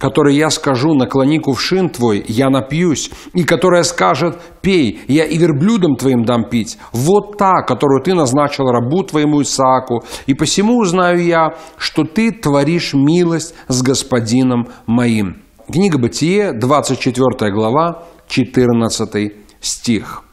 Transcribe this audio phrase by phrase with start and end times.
[0.00, 5.96] которой я скажу, наклони кувшин твой, я напьюсь, и которая скажет, пей, я и верблюдом
[5.96, 6.78] твоим дам пить.
[6.92, 12.94] Вот та, которую ты назначил рабу твоему Исааку, и посему узнаю я, что ты творишь
[12.94, 15.42] милость с господином моим».
[15.70, 20.24] Книга Бытие, 24 глава, 14 стих.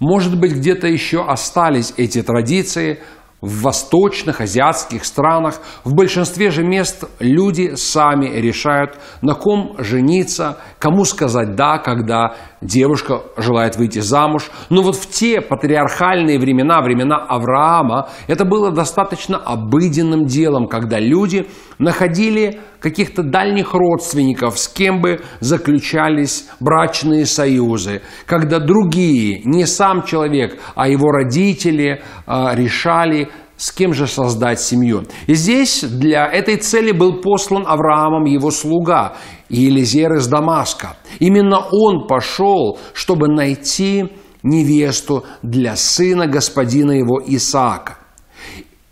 [0.00, 2.98] Может быть, где-то еще остались эти традиции–
[3.44, 11.04] в восточных, азиатских странах, в большинстве же мест люди сами решают, на ком жениться, кому
[11.04, 14.50] сказать «да», когда девушка желает выйти замуж.
[14.70, 21.46] Но вот в те патриархальные времена, времена Авраама, это было достаточно обыденным делом, когда люди
[21.78, 30.58] находили каких-то дальних родственников, с кем бы заключались брачные союзы, когда другие, не сам человек,
[30.74, 35.04] а его родители а, решали, с кем же создать семью.
[35.26, 39.16] И здесь для этой цели был послан Авраамом его слуга
[39.48, 40.98] Елизер из Дамаска.
[41.20, 44.10] Именно он пошел, чтобы найти
[44.42, 48.03] невесту для сына господина его Исаака.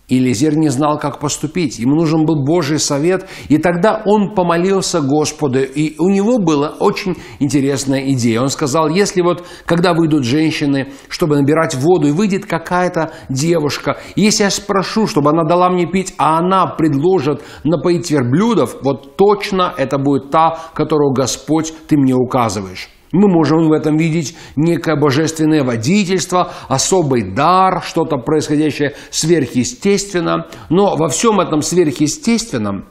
[0.08, 1.78] И Лизер не знал, как поступить.
[1.78, 3.28] Ему нужен был Божий совет.
[3.48, 5.60] И тогда он помолился Господу.
[5.60, 8.42] И у него была очень интересная идея.
[8.42, 14.44] Он сказал, если вот, когда выйдут женщины, чтобы набирать воду, и выйдет какая-то девушка, если
[14.44, 19.98] я спрошу, чтобы она дала мне пить, а она предложит напоить верблюдов, вот точно это
[19.98, 22.90] будет та, которую Господь ты мне указываешь.
[23.12, 30.48] Мы можем в этом видеть некое божественное водительство, особый дар, что-то происходящее сверхъестественно.
[30.70, 32.86] Но во всем этом сверхъестественном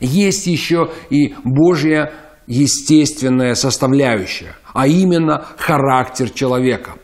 [0.00, 2.12] есть еще и Божья
[2.46, 6.94] естественная составляющая, а именно характер человека.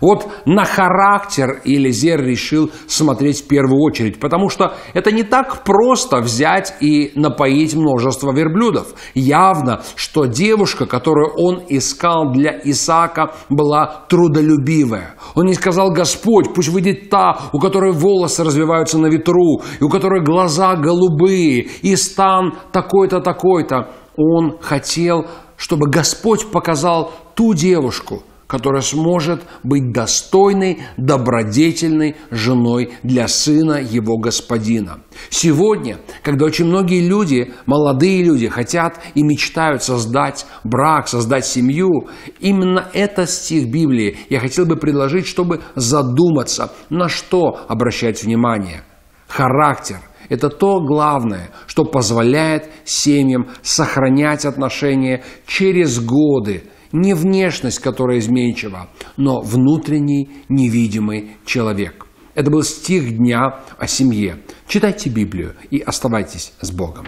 [0.00, 6.18] Вот на характер Елизер решил смотреть в первую очередь, потому что это не так просто
[6.18, 8.88] взять и напоить множество верблюдов.
[9.14, 15.14] Явно, что девушка, которую он искал для Исаака, была трудолюбивая.
[15.34, 19.88] Он не сказал, Господь, пусть выйдет та, у которой волосы развиваются на ветру, и у
[19.88, 23.90] которой глаза голубые, и стан такой-то, такой-то.
[24.16, 25.26] Он хотел,
[25.56, 35.00] чтобы Господь показал ту девушку, которая сможет быть достойной, добродетельной женой для сына его господина.
[35.28, 42.08] Сегодня, когда очень многие люди, молодые люди, хотят и мечтают создать брак, создать семью,
[42.40, 48.82] именно это стих Библии я хотел бы предложить, чтобы задуматься, на что обращать внимание.
[49.28, 49.98] Характер–
[50.30, 56.62] это то главное, что позволяет семьям сохранять отношения через годы–
[56.92, 62.06] не внешность, которая изменчива, но внутренний невидимый человек.
[62.34, 64.38] Это был стих дня о семье.
[64.68, 67.06] Читайте Библию и оставайтесь с Богом.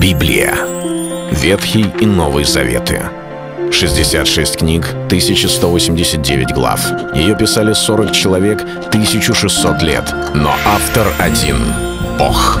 [0.00, 0.54] Библия.
[1.30, 3.02] Ветхий и Новый Заветы.
[3.70, 6.80] 66 книг, 1189 глав.
[7.14, 10.12] Ее писали 40 человек, 1600 лет.
[10.34, 11.56] Но автор один—
[12.18, 12.60] Бог.